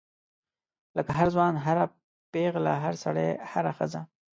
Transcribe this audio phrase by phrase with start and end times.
[0.97, 1.77] لکه هر ځوان هر
[2.33, 4.01] پیغله هر سړی هره ښځه.